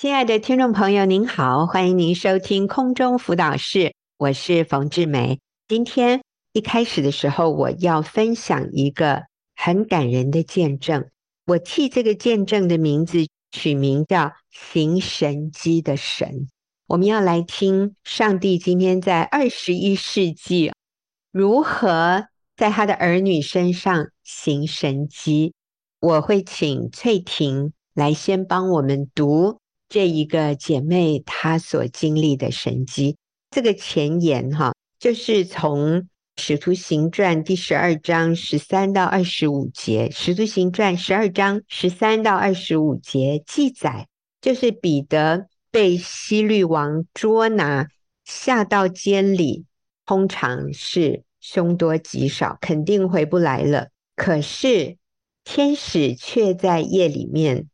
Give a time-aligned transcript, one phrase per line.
[0.00, 5.40] 亲爱的听众朋友，您好，欢迎您收听空中辅导室，我是冯志梅。
[5.68, 6.22] 今天
[6.54, 9.24] 一开始的时候，我要分享一个
[9.54, 11.10] 很感人的见证。
[11.44, 16.48] 我替这个见证的名字取名叫“行神迹的神”。
[16.88, 20.72] 我们要来听上帝今天在二十一世纪
[21.30, 22.24] 如何
[22.56, 25.52] 在他的儿女身上行神迹。
[26.00, 29.59] 我会请翠婷来先帮我们读。
[29.90, 33.16] 这一个姐妹她所经历的神迹，
[33.50, 36.02] 这个前言哈，就是从
[36.36, 44.06] 《使徒行传》第十二章十三到二十五节，《使徒行传》十二章十三到二十五节记载，
[44.40, 47.88] 就是彼得被希律王捉拿，
[48.24, 49.64] 下到监里，
[50.06, 53.88] 通常是凶多吉少，肯定回不来了。
[54.14, 54.98] 可是
[55.42, 57.66] 天使却在夜里面。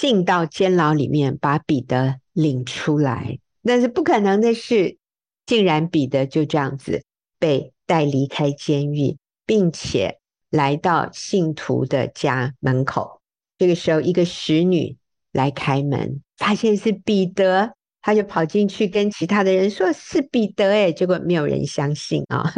[0.00, 3.38] 进到监牢里面，把彼得领出来。
[3.62, 4.96] 但是不可能的是，
[5.44, 7.04] 竟然彼得就这样子
[7.38, 13.20] 被带离开监狱，并且来到信徒的家门口。
[13.58, 14.96] 这个时候，一个使女
[15.32, 20.70] 来开门，发现是彼得，他就跑进去跟其他的人说是彼得。
[20.70, 22.54] 诶，结果没有人相信啊。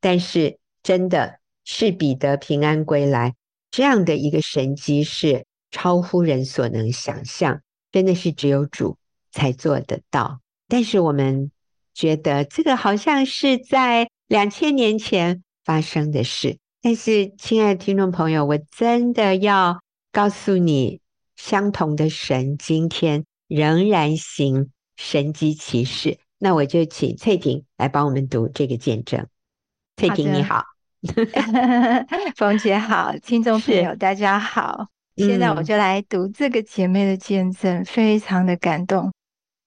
[0.00, 3.36] 但是真的是彼得平安归来，
[3.70, 5.44] 这样的一个神迹是。
[5.72, 8.96] 超乎人所能想象，真的是只有主
[9.32, 10.40] 才做得到。
[10.68, 11.50] 但是我们
[11.92, 16.58] 觉得这个好像是在两千年前发生的事。
[16.80, 21.00] 但是，亲爱的听众朋友，我真的要告诉你，
[21.36, 26.18] 相同的神今天仍然行神机奇事。
[26.38, 29.26] 那我就请翠婷来帮我们读这个见证。
[29.96, 30.64] 翠婷你好，
[32.36, 34.88] 冯姐好，听众朋友大家好。
[35.16, 39.12] 现在我就来读这个姐妹的见证，嗯、非常的感动。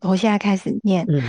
[0.01, 1.05] 我现在开始念。
[1.07, 1.21] 嗯、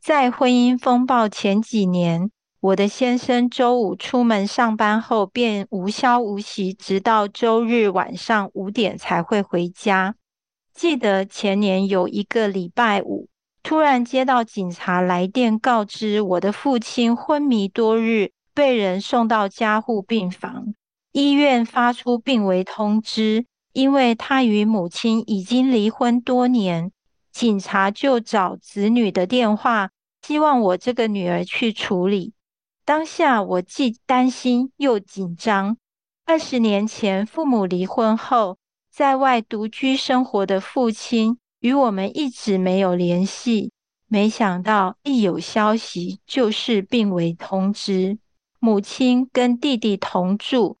[0.00, 10.14] 在婚姻风暴前几年，我的先生周五出门上班后便无消无息，直到周日晚上五点才会回家。
[10.72, 13.28] 记得前年有一个礼拜五，
[13.62, 20.74] 突然接到警察来电，告知我的父亲昏迷多日，被人送到加护病房。
[21.14, 26.90] 医院发出病危通知，因为他与母亲已经离婚多年，
[27.30, 29.90] 警察就找子女的电话，
[30.22, 32.32] 希望我这个女儿去处理。
[32.84, 35.76] 当下我既担心又紧张。
[36.24, 38.58] 二十年前父母离婚后，
[38.92, 43.70] 在外独居生活的父亲与我们一直没有联系，
[44.08, 48.18] 没想到一有消息就是病危通知。
[48.58, 50.76] 母亲跟弟弟同住。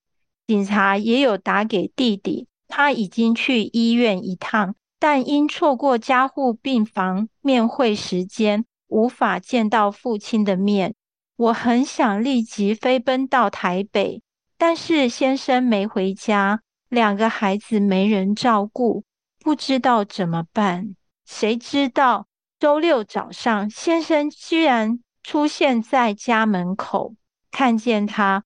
[0.46, 10.94] 警察也有打给弟弟，他已经去医院一趟，但因错过加护病房面会时间，无法见到父亲的面。
[11.36, 14.22] 我很想立即飞奔到台北，
[14.58, 19.02] 但是先生没回家，两个孩子没人照顾，
[19.40, 20.94] 不知道怎么办。
[21.26, 22.26] 谁知道
[22.60, 27.14] 周六早上，先生居然出现在家门口，
[27.50, 28.44] 看见他。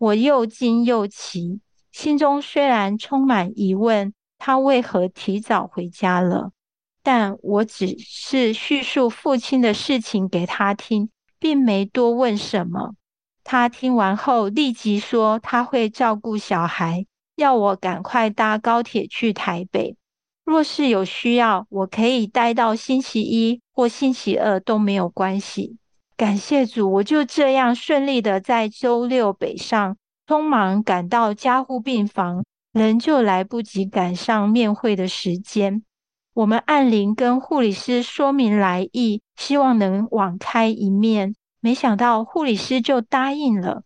[0.00, 1.60] 我又惊又奇，
[1.92, 6.52] 心中虽然充满疑问，他为何提早回家了？
[7.02, 12.94] 但我只是叙述父亲的事情给他听，并没多问什么。
[13.44, 17.04] 他听完后立即说他会照顾小孩，
[17.36, 19.98] 要我赶快搭高铁去台北。
[20.44, 25.76] 若是有需要，我可以待到星期一或星期二都没有关系。
[26.20, 32.44] 感谢主，我就这样顺利的在周六北上，匆忙赶到加护病房，
[32.74, 35.82] 仍旧来不及赶上面会的时间。
[36.34, 43.84] 我们按铃跟护理师说明来意，希望能网开一面，没想到护理师就答应了。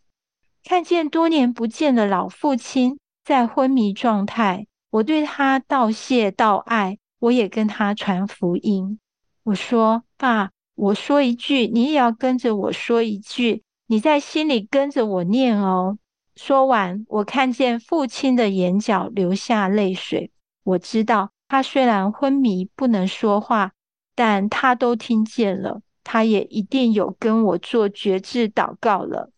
[0.65, 8.99] 看见多年不见的老父亲在昏迷状态，我对他道谢道爱，我也跟他传福音。
[9.45, 15.99] 我说：“爸。”我说一句，你也要跟着我说一句，你在心里跟着我念哦。
[16.35, 20.33] 说完，我看见父亲的眼角流下泪水。
[20.65, 23.73] 我知道他虽然昏迷不能说话，
[24.17, 29.31] 但他都听见了，他也一定有跟我做决志祷告了。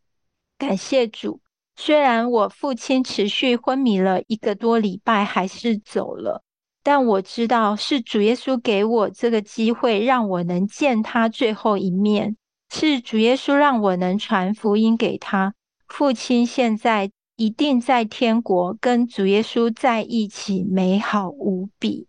[0.57, 1.43] 感谢主，
[1.77, 6.43] 虽然我父亲持续昏迷了一个多礼拜，还是走了。
[6.87, 12.37] 但我知道是主耶稣给我这个机会，让我能见他最后一面。
[12.73, 15.53] 是主耶稣让我能传福音给他。
[15.89, 22.07] 父亲现在一定在天国，跟主耶稣在一起，美好无比。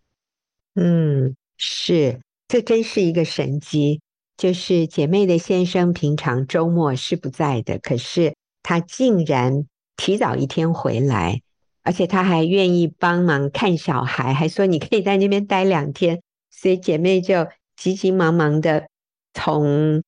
[0.75, 3.99] 嗯，是，这真是一个神迹。
[4.37, 9.65] 就是姐妹的先生平常周末是不在的，可是他竟然
[9.95, 11.41] 提早一天回来，
[11.87, 16.21] 而且他还愿意帮忙看小孩，还说你可以在那边待两天。
[16.51, 17.47] 所以姐妹就
[17.77, 18.89] 急急忙忙的
[19.33, 20.03] 从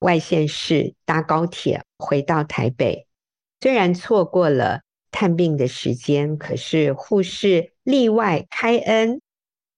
[0.00, 3.06] 外县市搭高铁回到台北。
[3.58, 9.22] 虽然错过了探病的时间，可是护士例外开恩，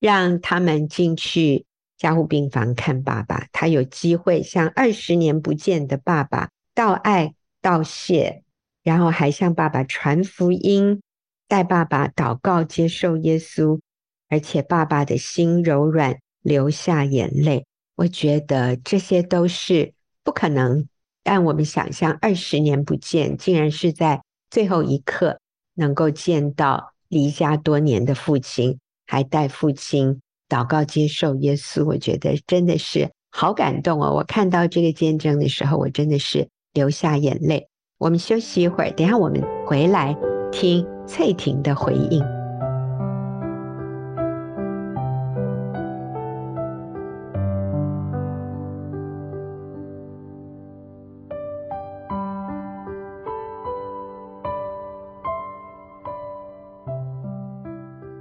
[0.01, 1.65] 让他们进去。
[1.97, 8.43] 加护病房看爸爸，他有机会向二十年不见的爸爸道爱道谢，
[8.83, 11.01] 然后还向爸爸传福音，
[11.49, 13.81] 带爸爸祷告接受耶稣，
[14.29, 17.65] 而且爸爸的心柔软，流下眼泪。
[17.97, 20.87] 我觉得这些都是不可能，
[21.23, 25.39] 但我们想象二十年不见，竟然是在最后一刻
[25.75, 30.21] 能够见到离家多年的父亲，还带父亲。
[30.49, 34.15] 祷告接受耶稣，我觉得真的是好感动哦！
[34.15, 37.67] 我看到这个见证的时候，我真的是流下眼泪。
[37.99, 40.17] 我们休息一会儿，等下我们回来
[40.53, 42.23] 听翠婷的回应。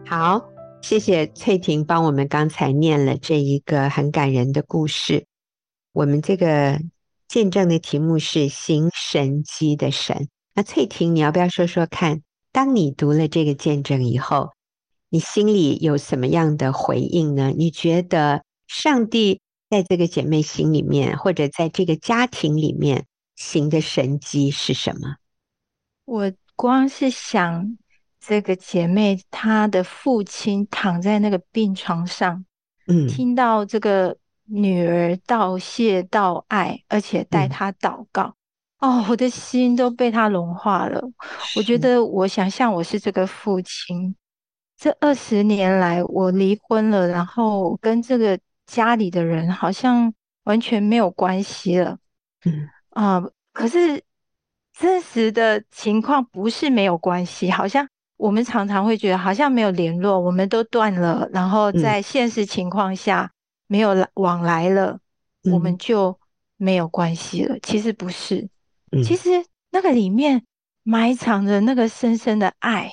[0.07, 0.51] 好。
[0.81, 5.25] 谢谢翠婷帮我们刚才念了这一个很感人的故事。
[5.93, 6.79] 我们这个
[7.27, 10.27] 见证的题目是“行神迹的神”。
[10.53, 12.21] 那翠婷，你要不要说说看？
[12.55, 14.53] 当你读了这个见证以后，
[15.09, 17.51] 你心里有什么样的回应呢？
[17.53, 25.17] 你觉得上帝在这个姐妹心里面，或者在这个家庭里面行的神迹是什么？
[26.05, 27.77] 我光是想。
[28.27, 32.43] 这个姐妹，她的父亲躺在那个病床上，
[32.87, 38.33] 嗯，听到这个女儿道谢道爱，而且带她祷告，嗯，
[38.79, 41.01] 哦，我的心都被他融化了。
[41.55, 44.15] 我觉得，我想象我是这个父亲，
[44.77, 50.13] 这二十年来我离婚了，然后跟这个家里的人好像
[50.43, 51.97] 完全没有关系了，
[52.45, 54.03] 嗯啊，呃，可是
[54.77, 57.87] 真实的情况不是没有关系，好像。
[58.17, 63.29] 我们常常会觉得好像没有联络，我们都断了，然后在现实情况下
[63.67, 64.97] 没有来往来了，
[65.43, 66.17] 嗯，我们就
[66.55, 67.57] 没有关系了。
[67.61, 68.47] 其实不是，
[68.91, 69.29] 嗯，其实
[69.71, 70.43] 那个里面
[70.83, 72.91] 埋藏着那个深深的爱。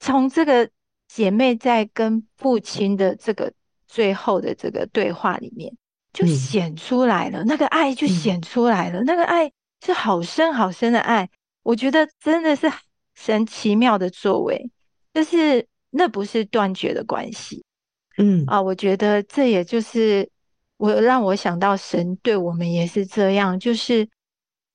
[0.00, 0.70] 从这个
[1.06, 3.52] 姐妹在跟父亲的这个
[3.86, 5.76] 最后的这个对话里面，
[6.12, 9.50] 就显出来了，嗯，那个爱就显出来了，嗯，那个爱
[9.84, 11.28] 是好深好深的爱。
[11.62, 12.70] 我觉得真的是。
[13.20, 14.70] 神奇妙的作为，
[15.12, 17.64] 就是那不是断绝的关系，
[18.16, 20.30] 嗯啊，我觉得这也就是
[20.76, 24.08] 我让我想到神对我们也是这样，就是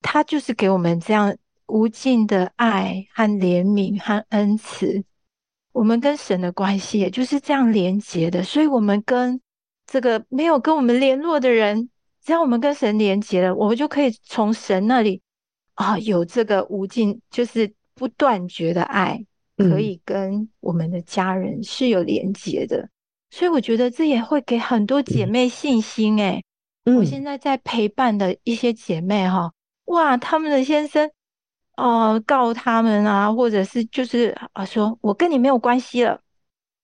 [0.04, 1.36] 他就是给我们这样
[1.66, 5.04] 无尽的爱和怜悯和恩慈，
[5.72, 9.42] 我们跟神的关系也就是这样连结的，所以我们跟
[9.88, 11.90] 这个没有跟我们联络的人，
[12.24, 15.24] 只要我们跟神连结了，我们就可以从神那里
[15.74, 17.74] 啊有这个无尽，就是。
[17.96, 19.24] 不断绝的爱
[19.56, 22.90] 可以跟我们的家人是有连结的，嗯，
[23.30, 26.24] 所以我觉得这也会给很多姐妹信心，欸。
[26.24, 26.44] 哎，
[26.86, 29.54] 嗯，我现在在陪伴的一些姐妹哈，
[29.86, 31.08] 哇，他们的先生
[31.76, 36.20] 哦，呃，告他们啊，或者是就是啊，说我跟你没有关系了，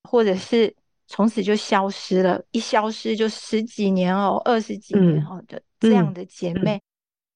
[0.04, 0.76] 或者是
[1.08, 6.82] 从此就消失了，一消失就十几年哦，二十几年哦的，嗯，这样的姐妹，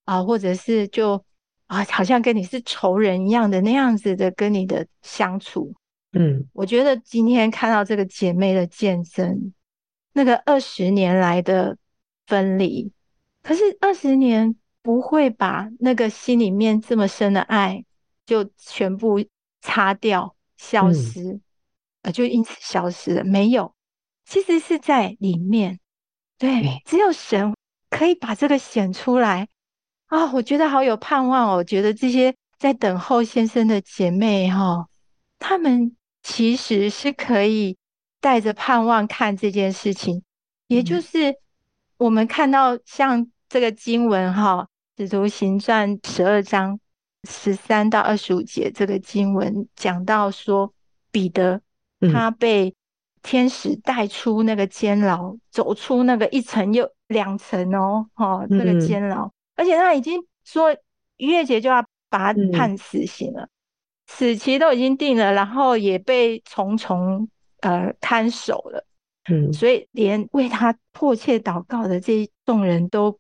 [0.06, 1.24] 嗯，啊，或者是就。
[1.68, 5.74] 啊，好像跟你是仇人一样的那样子的跟你的相处，
[6.12, 9.54] 嗯，我觉得今天看到这个姐妹的见证，
[10.12, 11.76] 那个二十年来的
[12.28, 12.92] 分离，
[13.42, 17.84] 可是二十年不会把那个心里面这么深的爱
[18.26, 19.26] 就全部
[19.62, 21.42] 擦掉、消失，嗯，
[22.04, 23.24] 呃，就因此消失了。
[23.24, 23.74] 没有，
[24.26, 25.80] 其实是在里面，
[26.38, 27.56] 对，只有神
[27.90, 29.48] 可以把这个显出来。
[30.08, 31.56] 啊、哦，我觉得好有盼望哦！
[31.56, 34.90] 我觉得这些在等候先生的姐妹哈、哦，
[35.40, 37.78] 她们其实是可以
[38.20, 40.22] 带着盼望看这件事情，
[40.68, 41.36] 也就是
[41.98, 46.80] 我们看到像这个经文哈，哦《使徒行传》十二章
[47.28, 50.72] 十三到二十五节这个经文讲到说，
[51.12, 51.62] 彼得
[52.12, 52.76] 他被
[53.24, 59.32] 天使带出那个监牢，走出那个一层又两层哦，哈，那个监牢。
[59.56, 60.72] 而且他已经说
[61.18, 63.50] 逾越节就要把他判死刑了，嗯、
[64.08, 67.28] 死期都已经定了，然后也被重重
[67.62, 68.86] 呃看守了。
[69.30, 73.18] 嗯，所以连为他迫切祷告的这众人都，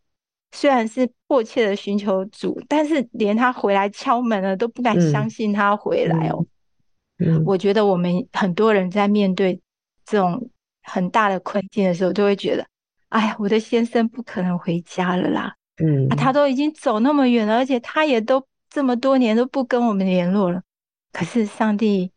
[0.53, 6.45] 虽然是迫切的寻求主，但是连他回来敲门了都不敢相信他回来哦。
[7.17, 9.59] 嗯，嗯，我觉得我们很多人在面对
[10.05, 10.49] 这种
[10.83, 12.65] 很大的困境的时候，都会觉得，
[13.09, 15.55] 哎呀，我的先生不可能回家了啦。
[15.83, 20.61] 嗯，啊，他都已经走那么远了，而且他也都这么多年都不跟我们联络了。
[21.11, 22.11] 可是上帝，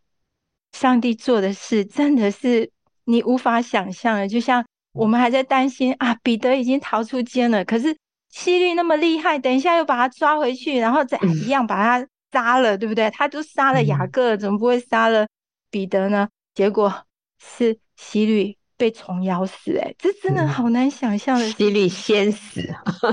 [0.73, 2.71] 上帝做的事真的是。
[3.09, 7.97] 你无法想象的，就像我们还在担心啊，彼得已经逃出监了，可是
[8.31, 13.11] 希律那么厉害，等一下又把他抓回去，然后再一样把他杀了，嗯、对不对？
[13.11, 15.27] 他就杀了雅各，怎么不会杀了
[15.71, 16.29] 彼得呢？
[16.55, 17.05] 结果
[17.39, 21.51] 是希律被虫咬死，哎，这真的好难想象的。
[21.53, 22.63] 希律先死，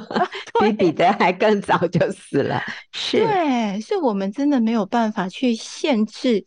[0.59, 6.45] 比彼得还更早就死了，是，对，是我们真的没有办法去限制。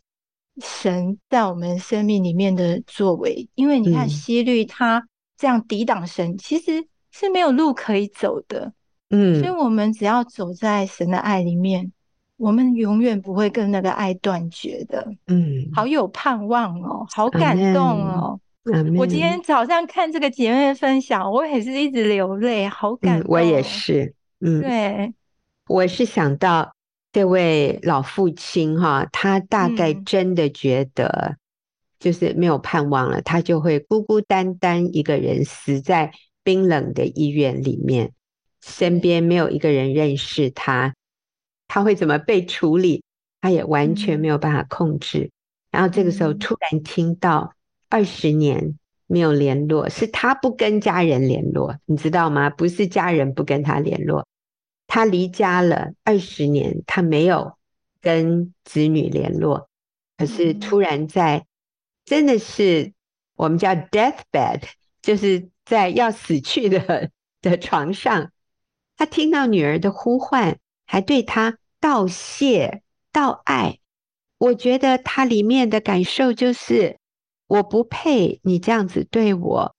[0.59, 5.07] 神在我们生命里面的作为，因为你看希律他
[5.37, 6.83] 这样抵挡神，嗯、其实
[7.17, 8.71] 是没有路可以走的。
[9.09, 11.91] 嗯，所以我们只要走在神的爱里面，
[12.37, 15.07] 我们永远不会跟那个爱断绝的。
[15.27, 18.39] 嗯，好有盼望哦，好感动哦。
[18.97, 23.27] 我今天早上看这个姐妹分享，我也是一直流泪，好感动。
[23.27, 25.13] 嗯、我也是，嗯，对，
[25.67, 26.71] 我是想到。
[27.13, 31.35] 这位老父亲哈，他大概真的觉得
[31.99, 36.11] 就是没有盼望了，嗯、他就会孤孤单单一个人死在
[36.47, 38.13] 冰冷的医院里面，
[38.61, 40.95] 身边没有一个人认识他，
[41.67, 43.03] 他会怎么被处理，
[43.41, 45.23] 他也完全没有办法控制。
[45.23, 45.31] 嗯、
[45.71, 47.53] 然后这个时候突然听到
[47.89, 52.49] 二十年没有联络，是他不跟家人联络，你知道吗？
[52.49, 54.25] 不是家人不跟他联络。
[54.87, 57.57] 他离家了二十年，他没有
[57.99, 59.67] 跟子女联络，
[60.15, 61.45] 可是突然在
[62.05, 62.93] 真的是
[63.35, 64.61] 我们叫 deathbed，
[65.01, 68.31] 就是在要死去的的床上，
[68.95, 72.81] 他听到女儿的呼唤，还对他道谢
[73.11, 73.79] 道爱。
[74.37, 76.97] 我觉得他里面的感受就是
[77.47, 79.75] 我不配你这样子对我，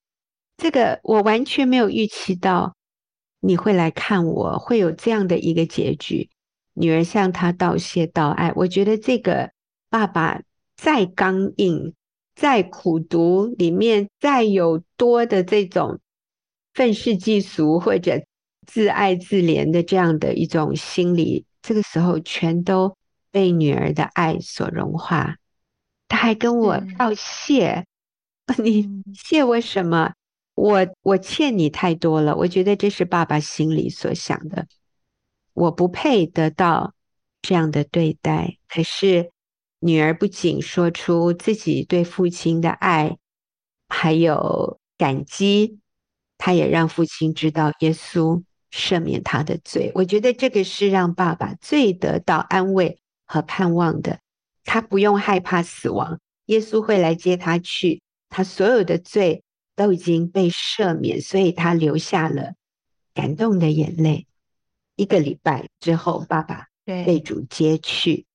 [0.57, 2.75] 这个我完全没有预期到。
[3.41, 6.29] 你会来看我，会有这样的一个结局。
[6.73, 9.51] 女儿向他道谢道爱，我觉得这个
[9.89, 10.41] 爸爸
[10.75, 11.93] 再刚硬、
[12.39, 15.99] 再苦读，里面再有多的这种
[16.73, 18.23] 愤世嫉俗或者
[18.65, 22.95] 自爱自怜的这样的一种心理，这个时候全都
[23.29, 25.35] 被女儿的爱所融化。
[26.07, 27.85] 他还跟我道谢，
[28.45, 30.13] 嗯、你谢我什么？
[30.55, 34.65] 我我欠你太多了，我觉得这是爸爸心里所想的。
[35.53, 36.93] 我不配得到
[37.41, 39.29] 这样的对待，可是
[39.79, 43.17] 女儿不仅说出自己对父亲的爱，
[43.87, 45.79] 还有感激，
[46.37, 49.91] 她也让父亲知道耶稣赦免他的罪。
[49.95, 54.19] 我觉得这个是让爸爸最得到安慰和盼望的。
[54.63, 59.43] 他不用害怕死亡，耶稣会来接他去，他所有的罪。
[59.75, 62.51] 都已经被赦免，所以他流下了
[63.13, 64.27] 感动的眼泪。
[64.97, 68.25] 一个礼拜之后，爸爸被主接去，对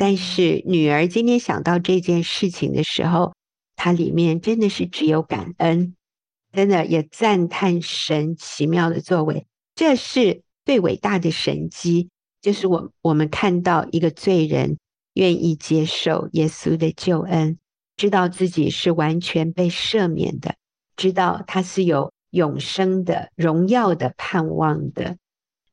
[0.00, 3.34] 但是女儿今天想到这件事情的时候，
[3.76, 5.94] 她里面真的是只有感恩，
[6.54, 9.46] 真的也赞叹神奇妙的作为。
[9.74, 12.08] 这是最伟大的神迹，
[12.40, 14.78] 就是我我们看到一个罪人
[15.12, 17.58] 愿意接受耶稣的救恩，
[17.94, 20.54] 知道自己是完全被赦免的。
[20.96, 25.18] 知道他是有永生的荣耀的盼望的，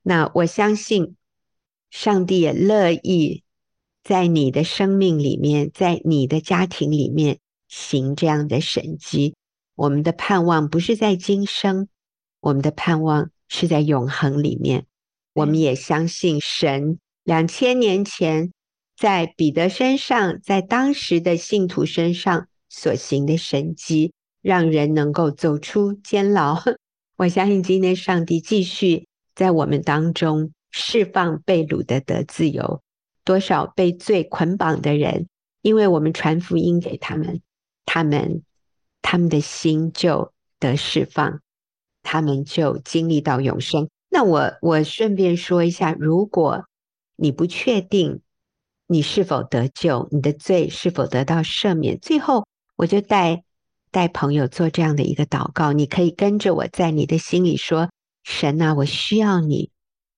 [0.03, 1.15] 那我相信
[1.89, 3.43] 上帝也乐意
[4.07, 9.35] 在你的生命里面，在你的家庭里面行这样的神迹。
[9.75, 11.89] 我们的盼望不是在今生，
[12.39, 14.85] 我们的盼望是在永恒里面。
[15.33, 18.53] 我们也相信神两千年前
[18.95, 24.13] 在彼得身上，在当时的信徒身上所行的神迹。
[24.41, 26.57] 让人能够走出监牢，
[27.17, 32.81] 我相信今天上帝继续在我们当中释放被掳的得自由，
[33.27, 35.27] 多少被罪捆绑的人，
[35.61, 37.41] 因为我们传福音给他们，
[37.85, 38.41] 他们
[39.01, 41.41] 他们的心就得释放，
[42.01, 43.89] 他们就经历到永生。
[44.09, 46.63] 那我我顺便说一下，如果
[47.17, 48.21] 你不确定
[48.87, 52.45] 你是否得救，你的罪是否得到赦免，最后
[52.77, 53.43] 我就带。
[53.89, 57.89] 带朋友做这样的一个祷告，你可以跟着我在你的心里说
[58.21, 59.71] ：“神啊，我需要你，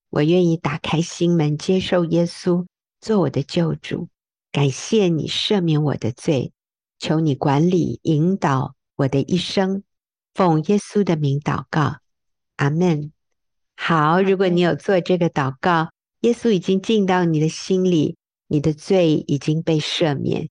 [0.10, 2.66] 我愿意打开心门，接受耶稣
[3.02, 4.10] 做我的救主。
[4.52, 6.54] 感谢你赦免我的罪，
[6.98, 9.84] 求你管理引导我的一生。
[10.34, 11.98] 奉耶稣的名祷告，
[12.56, 13.12] 阿门。
[13.76, 15.90] 好，如果你有做这个祷告，
[16.22, 18.16] 耶稣已经进到你的心里，
[18.48, 20.50] 你的罪已经被赦免，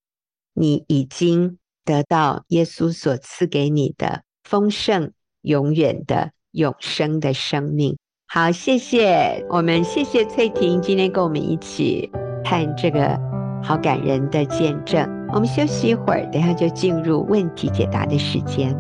[0.53, 5.13] 你已经得到耶稣所赐给你的丰盛、
[5.43, 7.97] 永远的永生的生命。
[8.27, 12.11] 好，谢谢我们，谢谢翠婷今天跟我们一起
[12.49, 13.15] 看这个
[13.63, 15.07] 好感人的见证。
[15.35, 18.75] 我们休息一会儿，等下就进入问题解答的时间。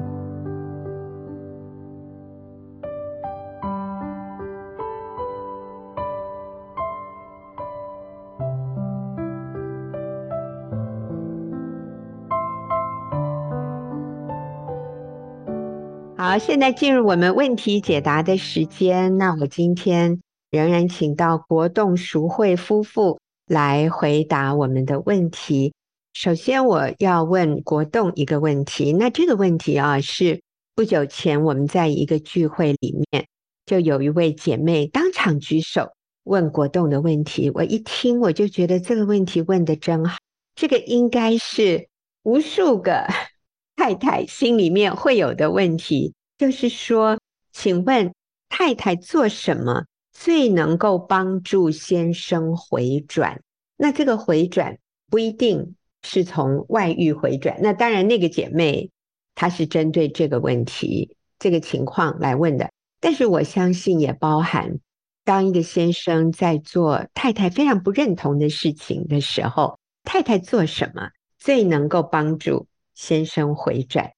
[16.17, 19.19] 好，现在进入我们问题解答的时间。
[19.19, 25.73] 那我今天仍然请到国栋淑慧夫妇来回答我们的问题。
[26.13, 28.93] 首先，我要问国栋一个问题。
[28.93, 30.43] 那这个问题啊，是
[30.75, 33.27] 不久前我们在一个聚会里面，
[33.67, 35.93] 就有一位姐妹当场举手
[36.25, 37.51] 问国栋的问题。
[37.55, 40.19] 我一听，我就觉得这个问题问得真好。
[40.55, 41.89] 这个应该是
[42.25, 43.07] 无数个
[43.77, 46.15] 太太心里面会有的问题。
[46.37, 47.19] 就是说，
[47.53, 48.13] 请问
[48.49, 49.85] 太太做什么
[50.21, 53.41] 最能够帮助先生回转？
[53.77, 57.57] 那这个回转不一定是从外遇回转。
[57.63, 58.91] 那当然，那个姐妹
[59.37, 62.69] 她是针对这个问题、这个情况来问的。
[62.99, 64.81] 但是我相信也包含，
[65.25, 74.11] 当一个先生在做太太非常不认同的事情的时候，太太做什么最能够帮助先生回转？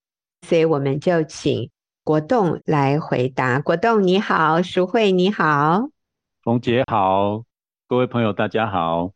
[0.49, 1.71] 所以我们就请。
[2.02, 3.61] 国栋来回答。
[3.61, 5.88] 国栋你好，淑慧你好，
[6.42, 7.45] 冯杰好，
[7.87, 9.12] 各位朋友大家好，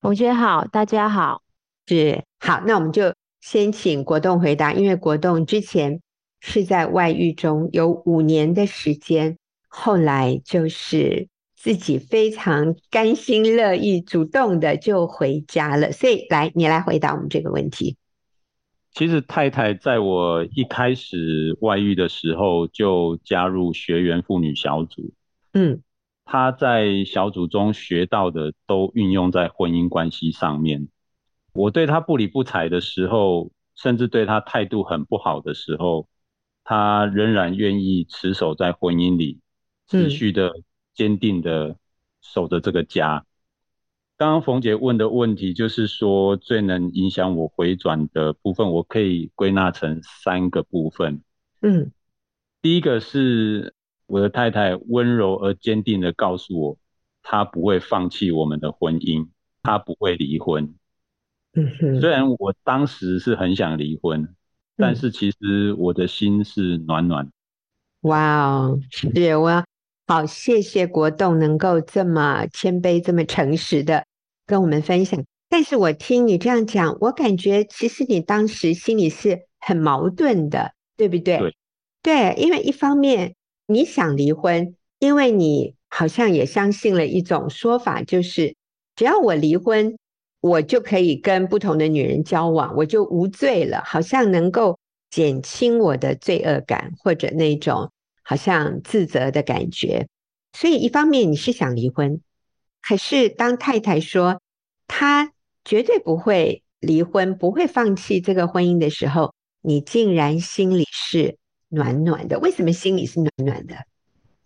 [0.00, 1.42] 冯姐好，大家好，
[1.86, 6.00] 是好，那我们就先请国栋回答，因为国栋之前
[6.40, 9.38] 是在外遇中有五年的时间，
[9.68, 17.96] 后来就是自己非常甘心乐意、主动的就回家了，所以来你来回答我们这个问题。
[18.92, 25.12] 其实太太在我一开始外遇的时候就加入学员妇女小组，
[25.52, 25.82] 嗯，
[26.24, 30.88] 她在小组中学到的都运用在婚姻关系上面。
[31.52, 36.08] 我对她不理不睬的时候，甚至对她态度很不好的时候，
[36.64, 39.40] 她仍然愿意持守在婚姻里，
[39.88, 40.52] 持续的
[40.94, 41.76] 坚定的
[42.20, 43.24] 守着这个家。
[44.20, 51.22] 刚刚冯姐问的问题，就是说最能影响我回转的部分，我可以归纳成三个部分。
[51.62, 51.90] 嗯，
[52.60, 53.72] 第一个是
[54.04, 56.76] 我的太太温柔而坚定的告诉我，
[57.22, 59.26] 她不会放弃我们的婚姻，
[59.62, 60.74] 她不会离婚。
[61.54, 64.36] 嗯哼，虽然我当时是很想离婚，嗯，
[64.76, 67.26] 但是其实我的心是暖暖。
[68.02, 69.64] 哇哦，是我
[70.06, 74.04] 好谢谢国栋能够这么谦卑、这么诚实的。
[74.50, 81.38] 跟我们分享，但是我听你这样讲，我感觉其实你当时心里是很矛盾的，对不对？
[81.38, 81.54] 对，
[82.02, 83.36] 对，因为一方面
[83.66, 88.56] 你想离婚，因为你好像也相信了一种说法，就是
[88.96, 89.96] 只要我离婚，
[90.40, 94.76] 我就可以跟不同的女人交往，我就无罪了，好像能够
[95.10, 97.88] 减轻我的罪恶感或者那种
[98.24, 100.08] 好像自责的感觉。
[100.52, 102.20] 所以一方面你是想离婚。
[102.82, 104.40] 可是，当太太说
[104.86, 105.32] 她
[105.64, 111.36] 绝对不会离婚，不会放弃这个婚姻的时候，你竟然心里是
[111.68, 112.38] 暖暖的。
[112.40, 113.74] 为什么心里是暖暖的？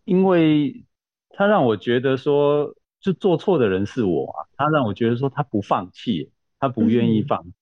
[0.05, 0.85] 因为
[1.31, 4.44] 他让我觉得说，就做错的人是我啊。
[4.57, 7.55] 他让我觉得说，他不放弃，他不愿意放，嗯、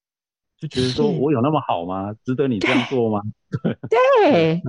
[0.59, 2.15] 就觉得说我有那么好吗？
[2.25, 3.23] 值得你这样做吗？
[3.89, 4.61] 对，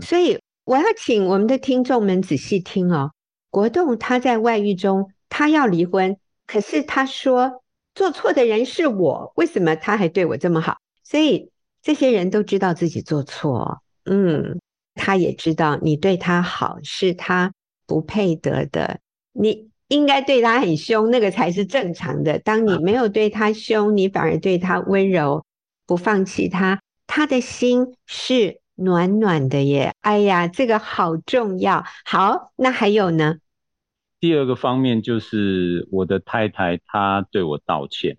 [0.00, 3.10] 所以我要请我们的听众们仔细听哦。
[3.54, 5.10] 国栋他在外遇中。
[5.36, 10.76] 他要离婚，可是他说做错的人是我，为什么他还对我这么好？
[11.02, 11.50] 所以
[11.82, 14.60] 这些人都知道自己做错，嗯，
[14.94, 17.52] 他也知道你对他好是他
[17.84, 19.00] 不配得的，
[19.32, 22.38] 你应该对他很凶，那个才是正常的。
[22.38, 25.44] 当你没有对他凶，你反而对他温柔，
[25.84, 29.92] 不放弃他，他的心是暖暖的耶。
[30.02, 31.82] 哎呀，这个好重要。
[32.04, 33.38] 好，那还有呢？
[34.24, 38.16] 第二个方面就是我的太太，她对我道歉。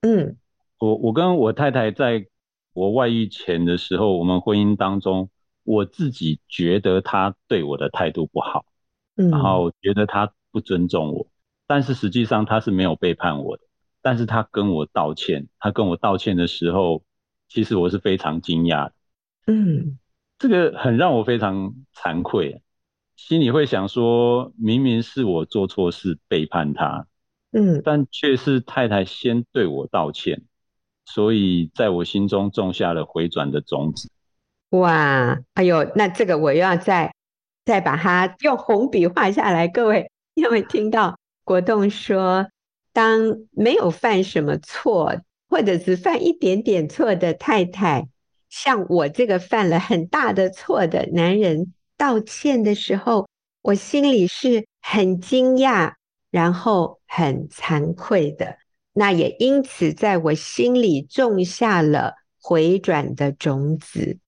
[0.00, 0.36] 嗯，
[0.80, 2.26] 我我跟我太太在
[2.72, 5.30] 我外遇前的时候，我们婚姻当中，
[5.62, 8.64] 我自己觉得她对我的态度不好，
[9.14, 11.28] 嗯，然后觉得她不尊重我，
[11.68, 13.62] 但是实际上她是没有背叛我的。
[14.02, 17.04] 但是她跟我道歉，她跟我道歉的时候，
[17.48, 18.92] 其实我是非常惊讶的，
[19.46, 20.00] 嗯，
[20.36, 22.60] 这个很让我非常惭愧，
[23.16, 27.06] 心里会想说，明明是我做错事背叛他，
[27.52, 30.42] 嗯，但却是太太先对我道歉，
[31.04, 34.10] 所以在我心中种下了回转的种子。
[34.70, 37.14] 哇，哎呦，那这个我又要再
[37.64, 39.68] 再把它用红笔画下来。
[39.68, 42.48] 各位，因为听到国栋说，
[42.92, 43.20] 当
[43.52, 48.08] 没有犯什么错，或者是犯一点点错的太太，
[48.50, 51.72] 像我这个犯了很大的错的男人
[52.04, 53.26] 道歉的时候，
[53.62, 55.94] 我心里是很惊讶，
[56.30, 58.58] 然后很惭愧的。
[58.92, 64.18] 那也因此在我心里种下了回转的种子。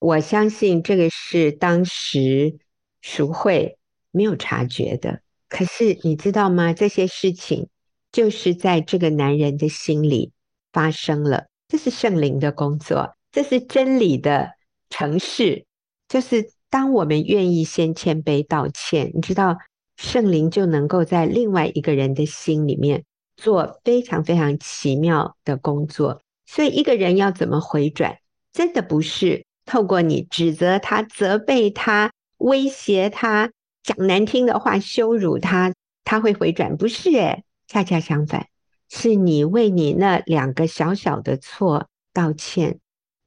[0.00, 2.58] 我相信这个是当时
[3.00, 3.78] 淑慧
[4.10, 6.72] 没有察觉的，可是你知道吗？
[6.72, 7.68] 这些事情
[8.10, 10.32] 就是在这个男人的心里
[10.72, 14.54] 发生了，这是圣灵的工作，这是真理的
[14.90, 15.64] 城市。
[16.08, 19.58] 就是当我们愿意先谦卑道歉，你知道，
[19.98, 23.04] 圣灵就能够在另外一个人的心里面
[23.36, 26.22] 做非常非常奇妙的工作。
[26.46, 28.16] 所以，一个人要怎么回转，
[28.54, 29.44] 真的不是。
[29.66, 33.50] 透过你指责他、责备他、威胁他、
[33.82, 36.74] 讲难听的话、羞辱他，他会回转？
[36.78, 38.46] 不是诶，恰恰相反，
[38.88, 42.78] 是你为你那两个小小的错道歉，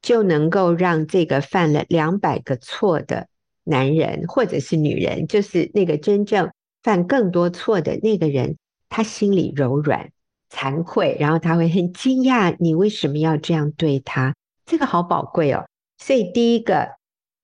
[0.02, 3.28] 就能够让这个犯了两百个错的
[3.68, 6.52] 男人或者是女人，就是那个真正
[6.84, 8.56] 犯更多错的那个人，
[8.88, 10.10] 他心里柔软、
[10.48, 14.36] 惭愧，然后他会很惊讶，你为什么要这样对他？
[14.64, 15.66] 这个好宝贵哦。
[15.98, 16.90] 所以，第一个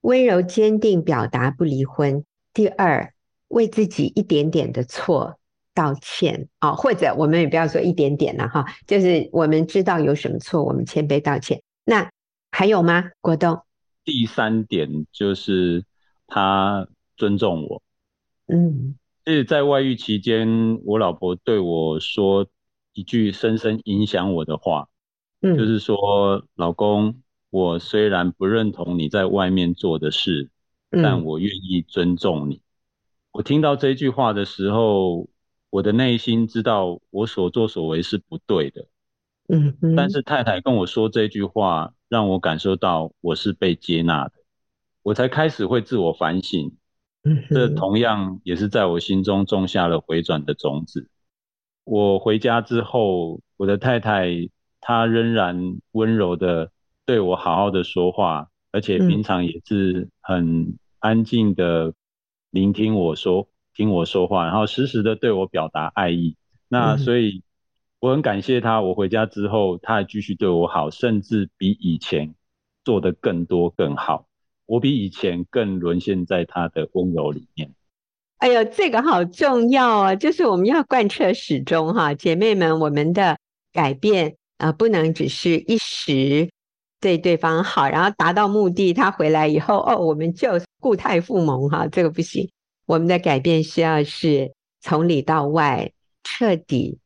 [0.02, 2.22] 温柔坚定表达不离婚；
[2.54, 3.12] 第二，
[3.48, 5.38] 为自己一点点的错
[5.74, 11.62] 道歉啊，或者我们也不要说一点点了哈，就是我们知道有什么错，我们谦卑道歉。
[11.84, 12.10] 那
[12.50, 13.10] 还有吗？
[13.20, 13.62] 国栋？
[14.04, 15.84] 第三点就是
[16.26, 17.82] 他尊重我。
[18.46, 22.46] 嗯，就是在外遇期间，我老婆对我说
[22.92, 24.88] 一句深深影响我的话，
[25.40, 27.22] 嗯，就是说，老公。
[27.52, 30.48] 我虽然不认同你在外面做的事，
[30.88, 32.54] 但我愿意尊重你。
[32.54, 32.60] 嗯。
[33.32, 35.28] 我听到这句话的时候，
[35.68, 38.86] 我的内心知道我所作所为是不对的。
[39.48, 44.32] 嗯，但是太太跟我说这句话，让我感受到我是被接纳的，
[45.02, 46.76] 我才开始会自我反省。
[47.24, 51.08] 嗯，这同样也是在我心中种下了回转的种子。
[51.84, 54.28] 我回家之后，我的太太
[54.80, 56.70] 她仍然温柔的。
[57.04, 61.92] 对我好好的说话，而且平常也是很安静的
[62.50, 66.36] 聆听我说、嗯、听我说话，然后时时的对我表达爱意。
[66.68, 67.42] 那所以
[67.98, 72.36] 我很感谢她，我回家之后她还继续对我好，甚至比以前
[72.84, 74.26] 做的更多更好。
[74.72, 77.70] 我比以前更沦陷在他的温柔里面。
[78.38, 80.14] 哎呦，这个好重要啊！
[80.14, 83.36] 就是我们要贯彻始终哈，姐妹们，我们的
[83.70, 86.48] 改变啊、呃，不能只是一时。
[87.00, 92.48] 对对方好，然后达到目的，他回来以后，哦，我们就故态复萌哈，这个不行。
[92.86, 95.92] 我们的改变需要是从里到外
[96.24, 96.98] 彻底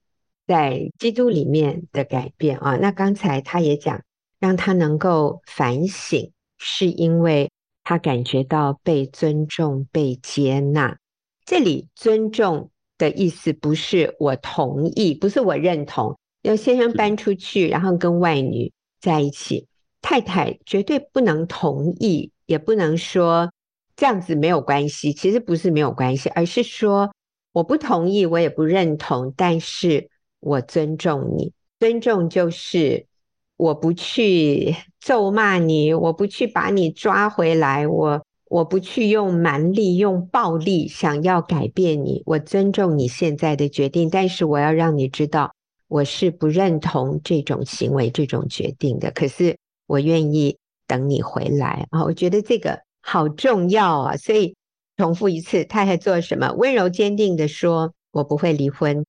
[0.47, 2.77] 在基督里面的改变啊。
[2.77, 4.01] 那刚才他也讲，
[4.39, 7.51] 让他能够反省，是因为
[7.89, 10.99] 他感觉到被尊重、被接纳。
[11.45, 12.69] 这里尊重
[12.99, 16.19] 的意思不是我同意，不是我认同。
[16.43, 19.69] 有先生搬出去，然后跟外女在一起。
[20.03, 23.53] 太太绝对不能同意，也不能说
[23.95, 25.13] 这样子没有关系。
[25.13, 27.15] 其实不是没有关系，而是说
[27.53, 31.53] 我不同意，我也不认同，但是我尊重你。
[31.79, 33.07] 尊重就是
[33.57, 42.23] 我不去咒骂你，我不去把你抓回来，我我不去用蛮力、用暴力想要改变你。
[42.27, 45.55] 我尊重你现在的决定，但是我要让你知道，
[45.89, 49.11] 我是不认同这种行为、这种决定的。
[49.11, 49.57] 可是。
[49.89, 52.03] 我愿意等你回来啊！
[52.03, 54.57] 我觉得这个好重要啊，所以
[54.97, 56.53] 重复一次，太太做什么？
[56.55, 59.07] 温柔坚定地说：“我不会离婚。”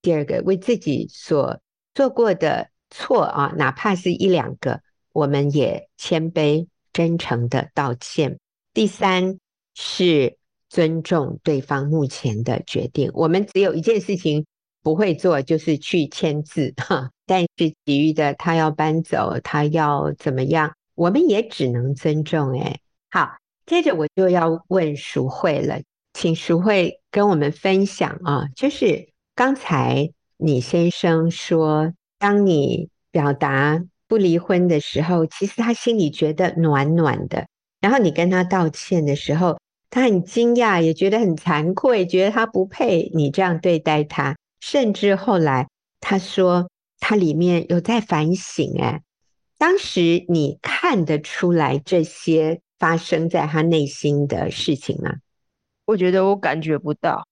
[0.00, 1.58] 第二个，为自己所
[1.94, 4.80] 做过的错啊，哪怕是一两个，
[5.12, 8.38] 我们也谦卑真诚的道歉。
[8.74, 9.38] 第三
[9.74, 10.36] 是
[10.68, 13.10] 尊重对方目前的决定。
[13.14, 14.44] 我们只有一件事情
[14.82, 17.10] 不会做，就是去签字哈。
[17.26, 22.58] 但是其余的，他要搬走，他要怎么样，我们也只能尊重。
[22.58, 25.80] 哎，好，接着我就要问淑慧了，
[26.12, 37.46] 请淑慧跟我们分享啊，就是刚才你先生说，当你表达不离婚的时候，其实他心里觉得暖暖的。
[37.80, 44.36] 然后你跟他道歉的时候，他很惊讶，也觉得很惭愧，觉得他不配你这样对待他。
[44.60, 45.66] 甚至后来
[45.98, 48.76] 他说，他里面有在反省。
[48.78, 49.00] 哎，
[49.56, 55.14] 当时你看得出来这些发生在他内心的事情吗？
[55.86, 57.26] 我觉得我感觉不到，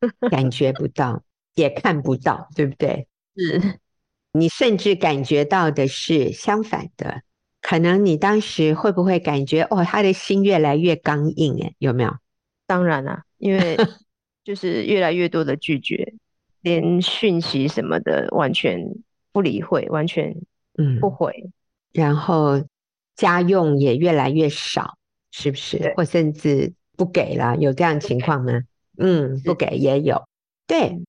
[0.32, 1.22] 感觉不到，
[1.54, 3.06] 也看不到，对不对？
[3.36, 3.78] 是。
[4.34, 7.22] 你甚至感觉到的是相反的，
[7.60, 11.54] 可能你当时会不会感觉哦，他的心越来越刚硬？
[11.58, 12.14] 诶，有没有？
[12.66, 13.76] 当然啦、啊，因为
[14.42, 16.14] 就是越来越多的拒绝，
[16.62, 18.80] 连讯息什么的完全
[19.32, 20.34] 不理会，完全
[20.78, 21.52] 嗯不回、嗯，
[21.92, 22.64] 然后
[23.14, 24.96] 家用也越来越少，
[25.30, 25.92] 是不是？
[25.94, 28.62] 或甚至不给了，有这样情况吗？
[28.96, 30.26] 嗯，不给也有，
[30.66, 31.02] 对，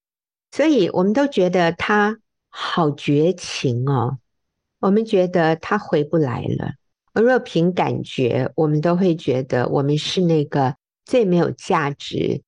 [0.51, 2.19] 所以我们都觉得他。
[2.55, 4.19] 好绝情哦！
[4.79, 6.73] 我们觉得他回不来了。
[7.13, 12.43] 而若凭感觉，我们都会觉得我们是那个最没有价值、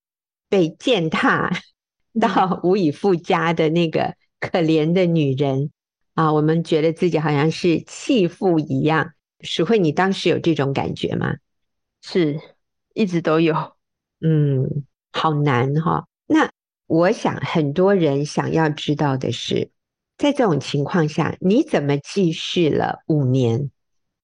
[0.48, 1.50] 被践踏
[2.20, 5.72] 到无以复加的那个可怜的女人
[6.14, 6.32] 啊！
[6.32, 9.12] 我们觉得自己好像是弃妇一样。
[9.40, 11.34] 淑慧，你当时有这种感觉吗？
[12.00, 12.38] 是，
[12.94, 13.54] 一直都有。
[14.20, 16.08] 嗯，好难哈、哦。
[16.26, 16.48] 那
[16.86, 19.70] 我想很多人想要知道的是。
[20.16, 23.70] 在这种情况下，你怎么继续了五年？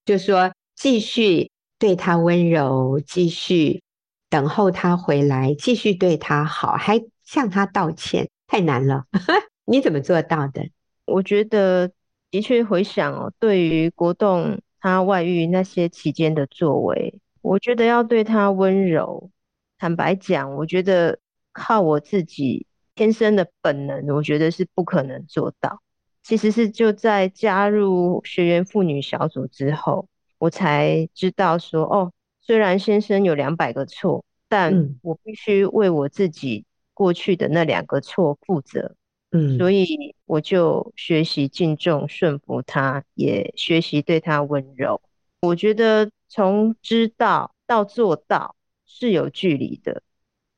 [0.04, 3.82] 就说继续对他温柔，继续
[4.30, 9.04] 等候他回来，继续对他好，还向他道歉，太难了。
[9.66, 10.68] 你怎么做到的？
[11.04, 11.90] 我觉得
[12.30, 19.30] 的确回想哦，对于国栋他外遇那些期间的作为，我觉得要对他温柔。
[19.78, 21.18] 坦白讲，我觉得
[21.52, 22.66] 靠我自己。
[22.94, 25.80] 天生的本能，我觉得是不可能做到。
[26.22, 38.94] 其实是就在加入学员妇女小组之后，我才知道说，哦，虽然先生有两百个错，但我必须为我自己过去的那两个错负责。
[39.32, 45.00] 嗯，所以我就学习敬重、顺服他，也学习对他温柔。
[45.40, 50.02] 我觉得从知道到做到是有距离的，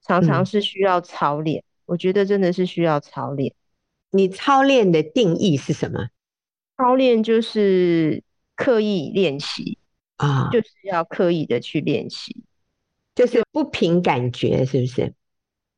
[0.02, 1.64] 常常是需要操练。
[1.86, 3.54] 我觉得真的是需要操练。
[4.10, 6.08] 你操练的定义是什么？
[6.76, 8.22] 操练就是
[8.56, 9.78] 刻意练习
[10.16, 12.44] 啊，就是要刻意的去练习，
[13.14, 15.14] 就是不凭感觉，是不是？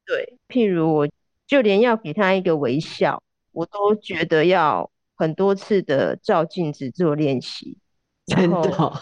[0.04, 1.08] 对，譬如我
[1.46, 7.78] 就连要给他一个微笑，我都觉得要很多次的照镜子做练习。
[8.26, 8.92] 真的哦？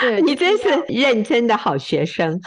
[0.00, 2.40] 对，你真是认真的好学生。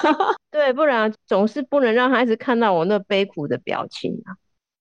[0.51, 4.33] 对，不然总是不能让孩子看到我那悲苦的表情啊。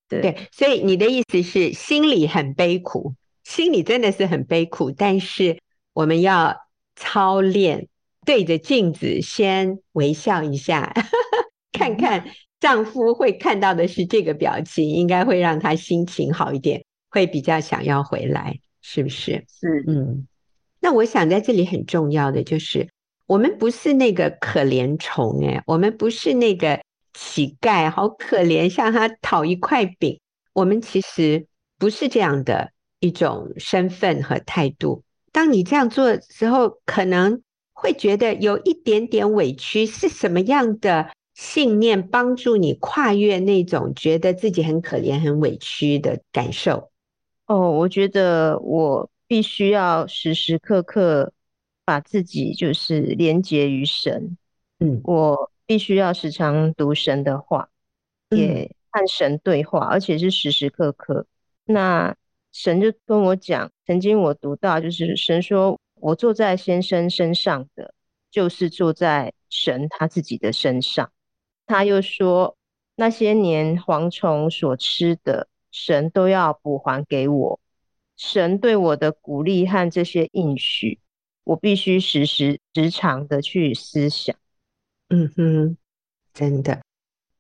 [0.08, 5.58] 对，对，所以你的意思是心里很悲苦，心里真的是很悲苦，但是
[5.92, 6.56] 我们要
[6.96, 7.88] 操练，
[8.24, 10.94] 对着镜子先微笑一下，
[11.72, 12.24] 看看
[12.58, 19.44] 丈夫会看到的是这个表情，应该会让他心情好一点，会比较想要回来，是不是？
[19.46, 20.26] 是，嗯。
[20.80, 22.88] 那我想在这里很重要的就是。
[23.28, 26.80] 我们不是那个可怜虫诶，我们不是那个
[27.12, 30.18] 乞丐，好可怜，向他讨一块饼。
[30.54, 31.46] 我们其实
[31.78, 35.02] 不是这样的一种身份和态度。
[35.30, 37.42] 当你这样做的时候，可能
[37.74, 39.84] 会觉得有一点点委屈。
[39.84, 46.90] 是什么样的信念帮助你跨越那种觉得自己很可怜、很委屈的感受？
[47.46, 51.30] 哦，我觉得我必须要时时刻刻。
[51.88, 54.36] 把自己就是连结于神，
[54.78, 57.70] 嗯，我必须要时常读神的话，
[58.28, 61.24] 也和神对话，而且是时时刻刻。
[61.64, 62.14] 那
[62.52, 67.94] 神就跟我讲，曾经我读到，就是神说我坐在先生身上的，
[68.30, 71.10] 就是坐在神他自己的身上。
[71.64, 72.58] 他又说，
[72.96, 77.60] 那些年蝗虫所吃的，神都要补还给我。
[78.18, 81.00] 神对我的鼓励和这些应许。
[81.48, 84.36] 我必须时时时常的去思想，
[85.08, 85.78] 嗯哼，
[86.34, 86.82] 真的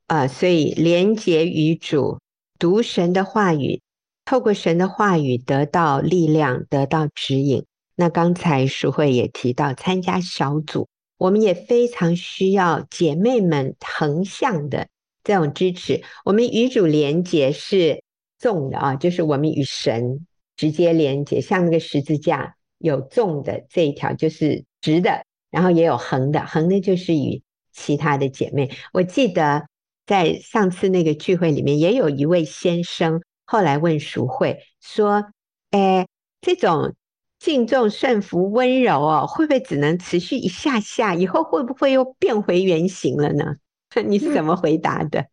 [0.06, 2.18] 啊，所以连结于主，
[2.58, 3.82] 读神的话语，
[4.24, 7.66] 透过神的话语得到力量，得到指引。
[7.96, 14.88] 那刚才淑慧也提到参加小组，我们也非常需要姐妹们横向的
[15.22, 16.02] 这种支持。
[16.24, 18.02] 我们与主连结是
[18.38, 22.54] 纵的啊，就是我们与神直接连接，像那个十字架。
[22.78, 28.70] 有纵的这一条就是直的，然后也有横的，横的就是与其他的姐妹。
[28.92, 29.66] 我记得
[30.06, 35.32] 在上次那个聚会里面，也有一位先生后来问淑慧说
[35.70, 36.06] ：“哎，
[36.40, 36.94] 这种
[37.38, 41.14] 敬重、顺服、温柔哦，会不会只能持续一下下？
[41.14, 43.56] 以后会不会又变回原形了呢？
[44.06, 45.26] 你是怎么回答的？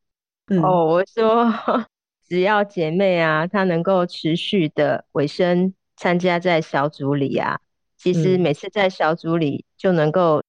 [0.47, 1.51] 嗯、哦，我说，
[2.27, 7.59] 只要姐妹啊，她能够持续的委身参加在小组里啊，
[7.97, 10.43] 其实每次在小组里就能够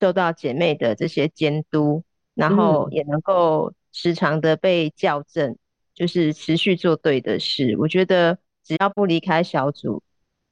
[0.00, 5.56] 受到姐妹的这些监督，然后也能够时常的被校正，
[5.94, 7.76] 就是持续做对的事。
[7.78, 10.02] 我觉得只要不离开小组。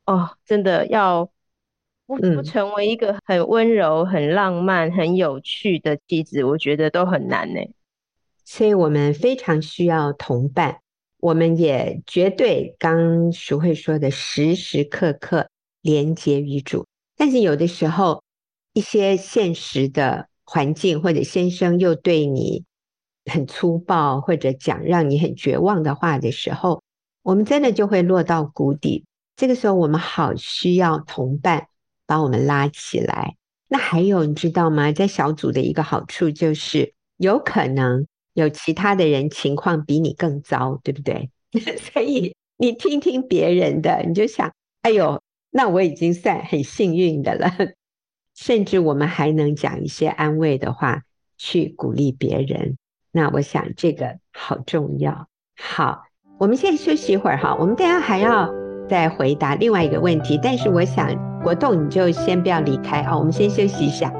[0.06, 1.30] 哦，真的要
[2.06, 7.60] 不不成为一个很温柔、很浪漫、很有趣的妻子，我觉得都很难呢。
[8.44, 10.80] 所以我们非常需要同伴，
[11.24, 15.48] 我们也绝对刚淑慧说的，时时刻刻
[15.80, 16.84] 连结于主。
[17.16, 18.22] 但是有的时候，
[18.74, 22.66] 一些现实的环境或者先生又对你
[23.24, 26.82] 很粗暴，或者讲让你很绝望的话的时候，
[27.22, 29.06] 我们真的就会落到谷底。
[29.34, 31.68] 这个时候，我们好需要同伴
[32.04, 33.34] 把我们拉起来。
[33.68, 34.92] 那还有，你知道吗？
[34.92, 41.30] 在小组的一个好处就是，有可能有其他的人情况比你更糟，对不对？
[41.92, 47.50] 所以你听听别人的，你就想，哎呦，那我已经算很幸运的了。
[48.34, 51.02] 甚至我们还能讲一些安慰的话，
[51.38, 52.76] 去鼓励别人。
[53.12, 55.28] 那我想这个好重要。
[55.56, 56.02] 好，
[56.38, 58.52] 我们现在休息一会儿哈，我们等下还要。
[58.86, 61.08] 再回答另外一个问题，但是我想
[61.42, 64.12] 国栋你就先不要离开哦，我们先休息一下。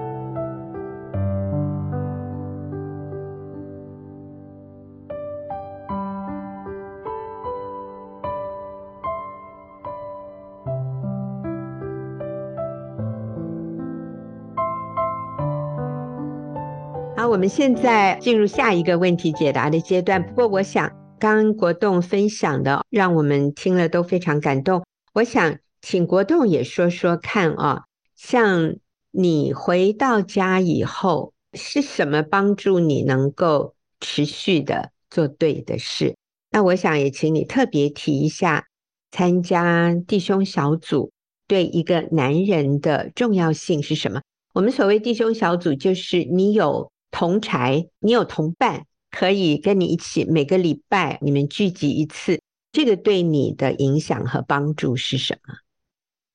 [17.34, 20.24] 我们现在进入下一个问题解答的阶段。
[20.24, 20.92] 不过我想。
[21.18, 24.84] 刚国栋分享的，让我们听了都非常感动。
[25.14, 28.76] 我想请国栋也说说看啊，像
[29.10, 36.14] 你回到家以后，是什么帮助你能够持续的做对的事？
[36.50, 38.66] 那我想也请你特别提一下，
[39.10, 41.10] 参加弟兄小组
[41.48, 44.20] 对一个男人的重要性是什么？
[44.52, 48.86] 我们所谓弟兄小组，就是你有同柴，你有同伴。
[49.08, 52.40] 可以跟你一起每个礼拜你们聚集一次，
[52.72, 55.54] 这个对你的影响和帮助是什么？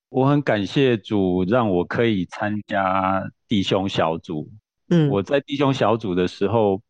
[0.07, 4.49] 我很感谢主让我可以参加弟兄小组。
[4.87, 6.81] 嗯，我在弟兄小组的时候，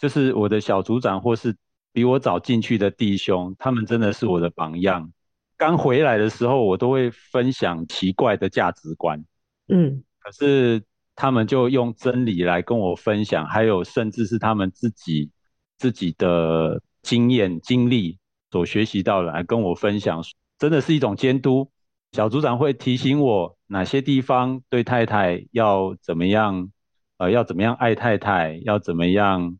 [0.00, 1.56] 就是我的小组长或是
[1.92, 5.12] 比我早进去的弟兄，他们真的是我的榜样。
[5.56, 9.24] 刚回来的时候，我都会分享奇怪的价值观。
[9.68, 10.82] 嗯，可是
[11.16, 15.32] 他们就用真理来跟我分享，还有甚至是他们自己。
[15.78, 18.18] 自己的经验、经历
[18.50, 20.24] 所学习到的来跟我分享，
[20.58, 21.70] 真的是一种监督。
[22.12, 26.70] 小组长会提醒我哪些地方对太太要怎么样，
[27.18, 29.58] 呃，要怎么样爱太太，要怎么样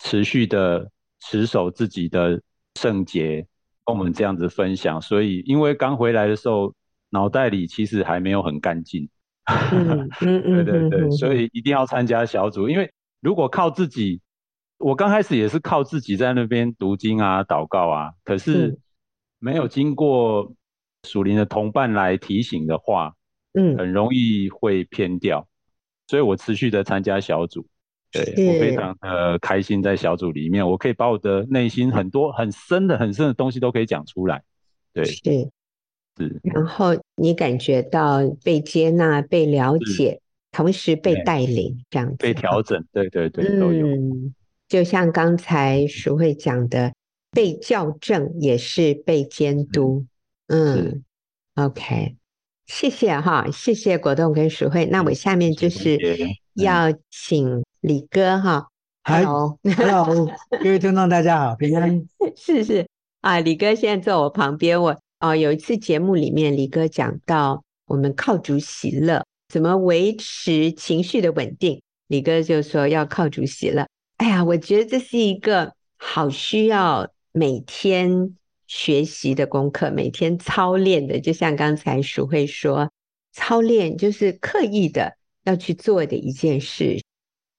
[0.00, 2.42] 持续的持守自己的
[2.74, 3.46] 圣洁，
[3.84, 5.00] 跟我们这样子分享。
[5.00, 6.74] 所以，因为刚回来的时候，
[7.10, 9.08] 脑袋里其实还没有很干净。
[9.44, 14.20] 嗯嗯嗯，对对对，所以一定要参加小组，因为如果靠自己。
[14.78, 18.76] 我刚开始也是靠自己在那边读经啊、祷告啊，可是
[19.38, 20.52] 没有经过
[21.04, 23.14] 属灵的同伴来提醒的话，
[23.52, 25.46] 嗯，很容易会偏掉。
[26.08, 27.64] 所以我持续的参加小组，
[28.10, 34.42] 对，我非常的开心在小组里面，我可以把我的内心很多很深的、很深的东西都可以讲出来。
[34.92, 35.20] 对，是
[36.16, 36.40] 是。
[36.42, 40.20] 然后你感觉到被接纳、被了解，
[40.50, 43.86] 同时被带领，这样子被调整，对对对，都有。
[43.86, 44.34] 嗯
[44.68, 46.94] 就像刚才淑慧讲的，
[47.30, 50.06] 被校正也是被监督。
[50.46, 51.04] 嗯
[51.56, 52.16] ，OK，
[52.64, 54.86] 谢谢哈，谢谢果冻跟淑慧。
[54.86, 55.98] 那我下面就是
[56.54, 58.68] 要请李哥哈。
[59.04, 60.26] Hello，Hello，
[60.62, 62.08] 各位听众大家好，平安。
[62.34, 62.86] 是是
[63.20, 64.80] 啊，李哥现在坐我旁边。
[64.80, 71.80] 我哦，有一次节目里面，李哥讲到我们靠主喜乐，怎么维持情绪的稳定？
[72.08, 73.86] 李哥就说要靠主喜乐。
[74.16, 81.20] 哎呀，我觉得这是一个好需要每天学习的功课，每天操练的。
[81.20, 82.90] 就像刚才淑慧说，
[83.32, 87.00] 操练就是刻意的要去做的一件事。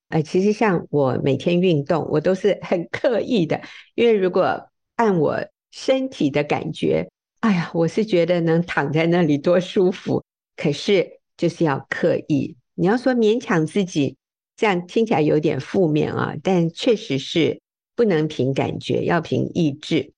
[0.10, 3.62] 呃，其实像我每天运动，我都是很刻意的，
[3.96, 5.40] 因为如果按我
[5.72, 7.10] 身体的感觉，
[7.44, 10.24] 哎呀，我是觉得能躺在那里多舒服。
[10.56, 14.16] 可是就是要刻意，你要说勉强自己。
[14.56, 17.60] 这样听起来有点负面啊，但确实是
[17.96, 20.14] 不能凭感觉，要凭意志。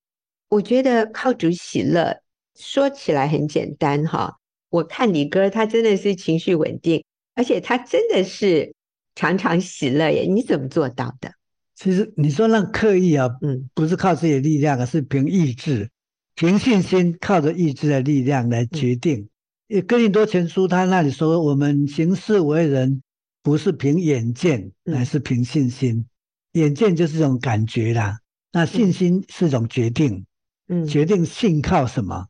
[0.49, 2.21] 我觉得靠主喜乐，
[2.59, 4.35] 说起来很简单哈，
[4.69, 7.03] 我看你哥，他真的是情绪稳定，
[7.33, 8.71] 而且他真的是
[9.15, 10.25] 常常喜乐耶。
[10.29, 11.31] 你怎么做到的？
[11.73, 15.89] 其实你说那刻意啊，嗯，不是靠自己的力量，而是凭意志、
[16.35, 19.29] 凭信心，靠着意志的力量来决定。
[19.69, 23.01] 嗯，哥林多前书他那里说，我们行事为人
[23.41, 25.95] 不是凭眼见，乃是凭信心。
[25.95, 26.05] 嗯，
[26.61, 28.19] 眼见就是一种感觉啦，
[28.51, 30.25] 那信心是一种决定。
[30.67, 32.27] 嗯，决定信靠什么？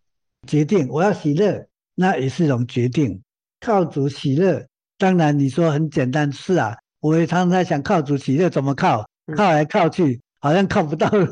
[0.47, 3.20] 决定我要喜乐，那也是一种决定。
[3.60, 4.68] 靠主喜乐，
[4.99, 9.03] 当然你说很简单，是啊，我也常常在想靠主喜乐怎么靠。
[9.36, 11.26] 靠来靠去，好像靠不到的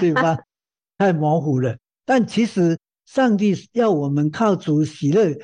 [0.00, 0.42] 地方，
[0.96, 1.76] 太模糊了。
[2.04, 5.36] 但其实上帝要我们靠主喜乐，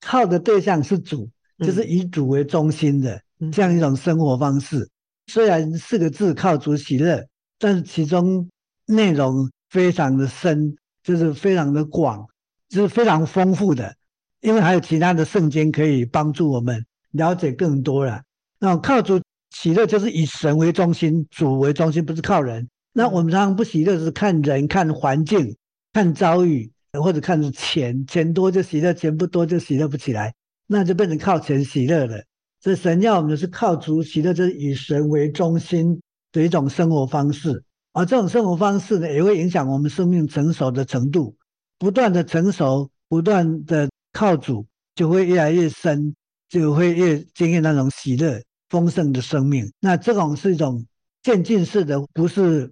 [0.00, 1.28] 靠的对象是主，
[1.58, 3.20] 就是以主为中心的
[3.52, 4.88] 这样一种生活方式。
[5.26, 7.26] 虽然四个字靠主喜乐，
[7.58, 8.48] 但是其中
[8.86, 12.26] 内容非常的深，就是非常的广，
[12.68, 13.94] 就是非常丰富的。
[14.40, 18.22] 因为还有其他的圣经可以帮助我们了解更多了。
[18.58, 19.20] 那靠主。
[19.56, 22.68] 喜乐就是以神为中心，主为中心，不是靠人。
[22.92, 25.56] 那我们常常不喜乐，是看人、看环境、
[25.94, 26.70] 看遭遇，
[27.00, 30.34] 或者看钱，钱多就喜乐，钱不多就喜乐不起来，
[30.66, 32.22] 那就变成靠钱喜乐了。
[32.60, 35.98] 所以神要我们是靠主喜乐，就是以神为中心
[36.32, 37.64] 的一种生活方式。
[37.94, 41.34] 而这种生活方式呢，也会影响我们生命成熟的程度，
[41.78, 46.14] 不断的成熟，不断的靠主，就会越来越深，
[46.50, 48.42] 就会越经验那种喜乐。
[48.70, 50.84] 丰盛的生命，那这种是一种
[51.22, 52.68] 渐进式的，不是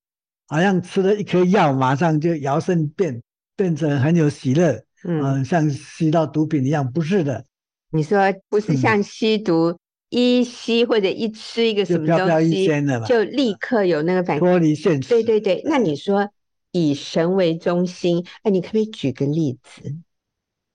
[0.52, 3.22] 好像吃了一颗药，马上就摇身变
[3.56, 7.46] 变成很有喜乐，嗯、呃，像吸到毒品一样，不是的。
[7.90, 8.18] 你说
[8.50, 9.78] 不是像吸毒，嗯、
[10.10, 15.08] 一吸或者一吃一个什么东西，就飘飘一仙了，就立刻有那个反应，脱离现实。
[15.08, 16.28] 对对对，那你说
[16.70, 19.96] 以神为中心，哎，你可不可以举个例子？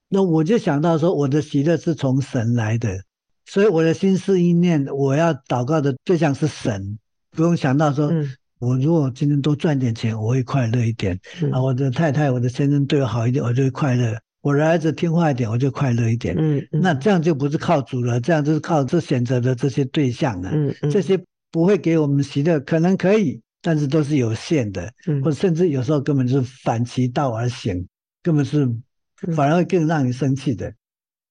[0.10, 3.04] 那我就想到说，我的喜乐是从神来的。
[3.46, 6.98] 所以我的心思意念，我要祷告的对象是神，
[7.30, 8.12] 不用想到说，
[8.60, 11.20] 我如果今天多赚点钱，我会快乐一点
[11.52, 11.62] 啊。
[11.62, 14.18] 我的太太、我的先生对我好一点，我就会快乐。
[14.42, 16.36] 我的儿子听话一点，我就快乐一点。
[16.38, 20.50] 嗯，那这样就不是靠主了，这样就是靠这选择的这些对象了。
[20.54, 21.20] 嗯，这些
[21.52, 24.92] 不会给我们喜乐，可能可以，但是都是有限的，
[25.24, 27.88] 或甚至有时候根本就是反其道而行，
[28.24, 28.68] 根本是
[29.36, 30.74] 反而会更让你生气的。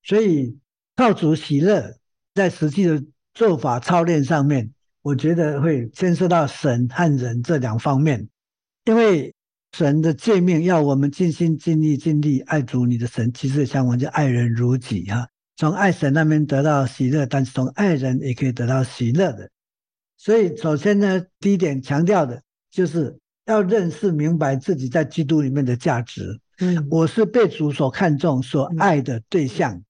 [0.02, 0.56] 所以
[0.96, 1.94] 靠主喜乐。
[2.36, 3.02] 在实际的
[3.32, 4.70] 做法操练上面，
[5.07, 8.28] 我觉得会牵涉到神和人这两方面，
[8.86, 9.32] 因为
[9.70, 15.28] 神的诫命要我们尽心尽力尽力爱主你的神，其实像我就爱人如己哈。
[15.57, 19.48] 从爱神那边得到喜乐，但是从爱人也可以得到喜乐的。
[20.16, 22.42] 所以首先呢，第一点强调的
[22.72, 26.40] 就是要认识明白自己在基督里面的价值。
[26.59, 29.80] 嗯，我是被主所看重、所爱的对象。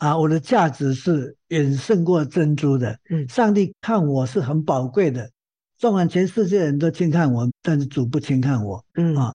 [0.00, 2.98] 啊，我的价值是远胜过珍珠的。
[3.10, 5.30] 嗯，上帝看我是很宝贵的，
[5.76, 8.82] 纵然全世界人都轻看我，但是主不轻看我。
[8.94, 9.34] 嗯啊，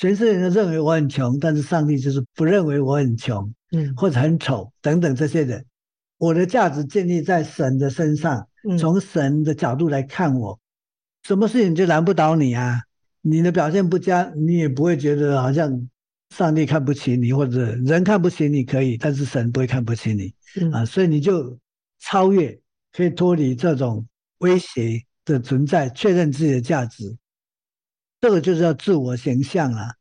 [0.00, 5.64] 全世界人都认为我很穷，但是上帝就是不认为我很穷，嗯，或者很丑等等这些人。
[6.18, 10.58] 我的价值建立在神的身上，从神的角度来看我，
[11.22, 12.82] 什么事情就难不倒你啊？
[13.22, 15.88] 你的表现不佳，你也不会觉得好像。
[16.36, 21.56] 上帝看不起你，或者人看不起你，可以，但是神不会看不起你，嗯、啊，所以你就
[22.00, 22.58] 超越，
[22.92, 24.04] 可以脱离这种
[24.38, 27.16] 威胁的存在，确认自己的价值。
[28.20, 29.94] 这个就是要自我形象啊。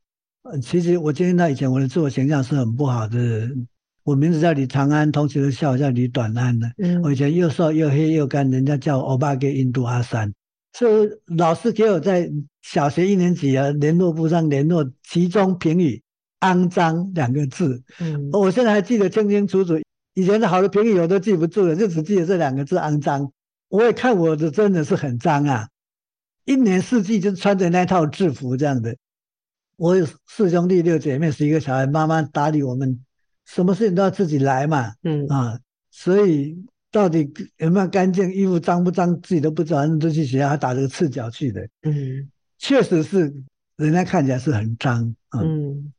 [0.61, 3.49] 其实我今天到以前，我的自我形象是很不好的。
[4.03, 6.69] 我名字叫李长安，同学都笑我叫李短安的。
[6.79, 10.33] 嗯、我以前又瘦又黑又干，人家叫我欧巴给印度阿三。
[10.73, 12.29] 所以老师给我在
[12.63, 16.02] 小学一年级啊联络簿上联络其中评语。
[16.43, 19.79] 肮脏两个字，嗯，我现在还记得清清楚楚。
[20.15, 23.31] 以前的好的评语我都记不住了，就只记得这两个字肮脏。
[23.69, 25.67] 我也看我的真的是很脏啊，
[26.45, 28.95] 一年四季就穿着那套制服这样的。
[29.75, 33.03] 我有四兄弟六姐妹，十一个小孩，妈妈打理我们，
[33.45, 36.55] 什么事情都要自己来嘛，嗯啊，所以
[36.91, 42.29] 到底有没有干净，衣服脏不脏，自己都不知道，反正都去学校还打这个赤脚去的，嗯，
[42.59, 43.33] 确实是
[43.77, 45.91] 人家看起来是很脏，嗯。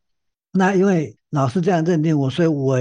[0.57, 2.79] 那因为老师这样认定我，所以我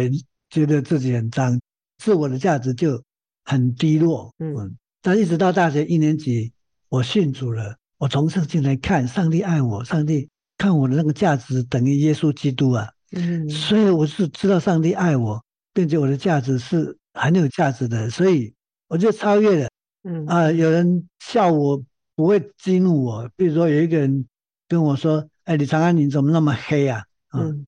[0.52, 1.60] 觉得自己很脏，
[1.98, 3.02] 自我的价值就
[3.44, 4.32] 很低落。
[4.38, 6.54] 嗯，但一直到大学一年级，
[6.90, 12.88] 我信主了，我从圣经来看，上帝爱我，上帝看我的那个价值等于耶稣基督啊。
[13.12, 15.44] 嗯，所以我是知道上帝爱我，
[15.74, 18.54] 并且我的价值是很有价值的，所以
[18.88, 19.70] 我就超越了。
[20.04, 21.84] 嗯啊，有人笑我
[22.16, 24.28] 不会激怒我，比如说有一个人
[24.68, 27.04] 跟我说：“哎，李长安，你怎么那么黑啊？”
[27.34, 27.66] 嗯，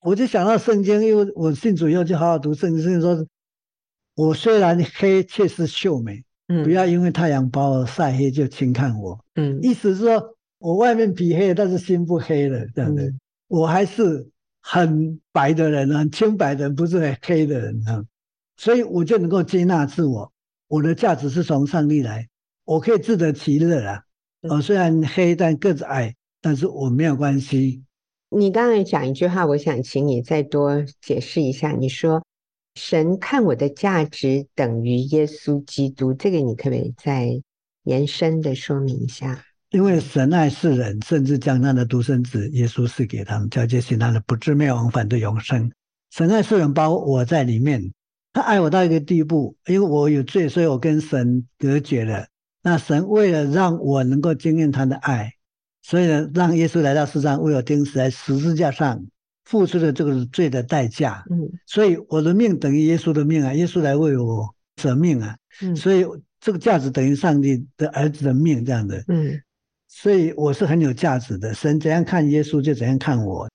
[0.00, 2.82] 我就想到圣经，因为我信主以后就好好读圣经。
[2.82, 3.26] 圣经说，
[4.14, 6.24] 我虽然黑，却是秀美。
[6.48, 9.18] 嗯，不要因为太阳把我晒黑就轻看我。
[9.36, 14.28] 嗯，意思是说我外面皮黑，但是心不黑了，这样的，嗯、我还是
[14.60, 18.04] 很白的人，很清白的人，不是很黑的人啊。
[18.56, 20.32] 所以我就能够接纳自我，
[20.66, 22.28] 我的价值是从上帝来，
[22.64, 24.02] 我可以自得其乐啊。
[24.42, 27.84] 我、嗯、虽然黑，但个子矮，但是我没有关系。
[28.30, 31.72] 你刚才讲一句话，我想请你再多解释一下。
[31.72, 32.22] 你说。
[32.76, 37.42] 神看我的价值等于耶稣基督，这个你可不可以再
[37.82, 39.44] 延伸的说明一下？
[39.70, 45.70] 因为神爱世人，甚至将他的独生子耶稣赐给他们，叫这信他的不至灭亡，反对永生。
[46.10, 47.92] 神爱世人，包括我在里面，
[48.32, 52.28] 他爱我到一个地步，因为我有罪，所以我跟神隔绝了。
[52.62, 55.34] 那神为了让我能够经验他的爱，
[55.82, 59.04] 所以呢，让耶稣来到世上，为我钉死在十字架上。
[59.46, 66.06] 付出的这个罪的代价，嗯，所以我的命等于耶稣的命啊，耶稣来为我舍命啊，嗯，所以
[66.40, 69.42] 这个价值等于上帝的儿子的命这样的，嗯，
[69.88, 71.52] 所以我是很有价值的。
[71.52, 73.50] 神怎样看耶稣，就怎样看我，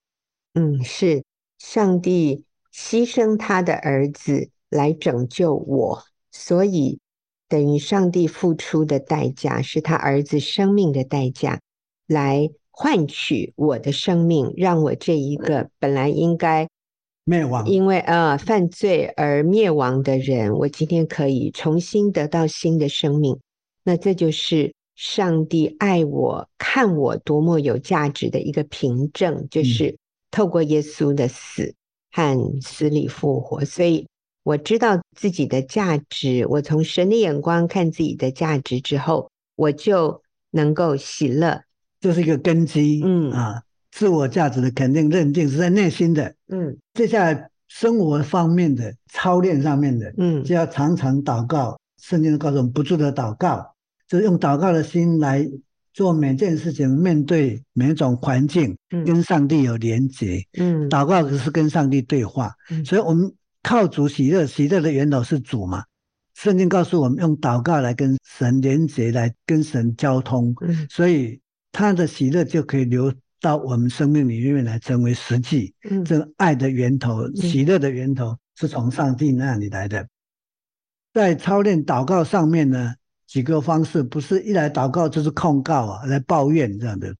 [0.56, 1.24] 嗯，是。
[1.60, 7.00] 上帝牺牲他的儿子来拯救我，所以
[7.48, 11.62] 等于上帝付出的代价是他儿子生命的代价
[12.08, 12.50] 来。
[12.78, 16.68] 换取我的生命，让我这一个本来应该
[17.24, 23.40] 灭亡，因为呃犯罪而灭亡的人，我今天可以重新得到新的生命。
[23.86, 29.98] 那这就是上帝爱我、看我多么有价值的一个凭证，就是
[30.30, 31.74] 透过耶稣的死
[32.12, 34.06] 和死里复活，所以
[34.44, 36.46] 我知道自己的价值。
[36.50, 41.62] 我从神的眼光看自己的价值之后，我就能够喜乐。
[42.00, 43.32] 这是一个根基，嗯。
[43.32, 51.80] 啊，自我价值的肯定认定是在内心的，嗯，接下来生活方面的操练上面的，嗯，就要常常祷告。
[52.02, 53.66] 圣经告诉我们，不住的祷告，
[54.06, 55.50] 就是用祷告的心来
[55.94, 63.34] 做每件事情，面对每一种环境，跟上帝有连结，嗯，祷告只是跟上帝对话，嗯，所以我们
[63.64, 65.86] 靠主喜乐，喜乐的源头是主嘛。
[66.34, 71.40] 圣经告诉我们，用祷告来跟神连结，来跟神交通，嗯，所以。
[71.76, 75.74] 他的喜乐就可以流到我们生命里面来，成为实际。
[75.90, 80.08] 嗯，这个爱的源头、喜乐的源头是从上帝那里来的。
[81.14, 82.94] 在操练祷告上面呢，
[83.28, 87.14] 几个方式不是一来祷告就是控告啊，来抱怨这样的。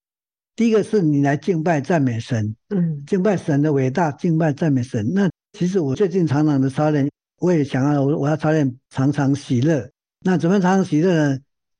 [0.56, 5.12] 第一个是你来敬拜赞美神，嗯，敬拜神的伟大，敬拜赞美神。
[5.12, 9.86] 那其实我最近常常的操练，我也想要我我要操练常常喜乐。
[10.24, 11.38] 那怎么常常喜乐呢？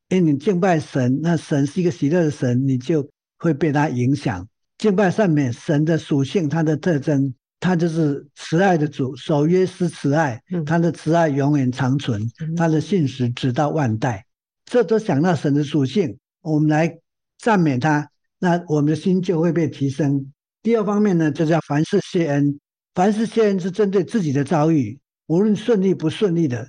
[0.09, 4.47] 哎，你敬拜神，那神是一个喜乐的神，你就会被他影响。
[4.79, 12.23] 敬拜上面神的属性，他的特征，他就是慈爱的主，守约是慈爱，他的慈爱永远长存，
[12.57, 14.25] 他的信实直到万代。
[14.65, 16.99] 这都想到神的属性，我们来
[17.39, 20.33] 赞美他，那我们的心就会被提升。
[20.63, 22.61] 第二方面呢，就叫凡事谢恩，
[22.95, 26.69] 凡事谢恩是针对自己的遭遇，无论顺利不顺利的。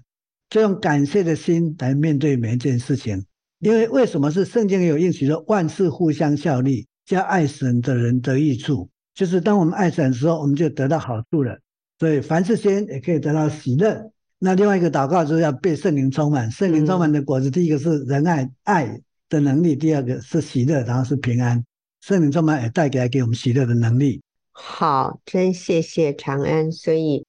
[0.49, 3.25] 就用感谢的心来面对每一件事情，
[3.59, 11.59] 因为为什么是圣经有应许说万事互相效力，叫爱神的人得益处，就是当我们爱神的时候，我们就得到好处了。
[11.99, 14.11] 所以凡事先也可以得到喜乐。
[14.39, 21.61] 那另外一个祷告就是要被圣灵充满，圣灵充满的果子，第一个是仁爱爱的能力，第二个是喜乐，然后是平安。
[22.01, 24.21] 圣灵充满也带给来给我们喜乐的能力。
[24.51, 27.25] 好，真谢谢长安，所以。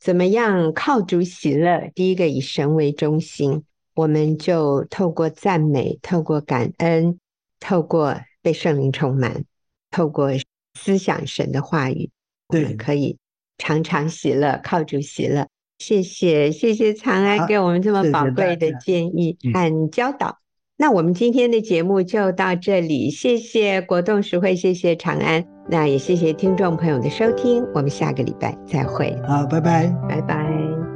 [0.00, 1.90] 怎么样靠主喜乐？
[1.94, 7.18] 第一个以神为中心，我们就透过赞美，透过感恩，
[7.60, 9.44] 透过被圣灵充满，
[9.90, 10.30] 透过
[10.78, 12.08] 思想神的话语，
[12.48, 13.18] 对，我们可以
[13.58, 15.46] 常常喜乐，靠主喜乐。
[15.78, 20.38] 谢谢，谢谢长安给我们这么宝贵的建议和教导。
[20.76, 29.16] 那我们今天的节目就到这里，谢谢国栋实惠，谢谢长安，那也谢谢听众朋友的收听，我们下个礼拜再会。
[29.24, 30.89] 好，拜拜，拜拜。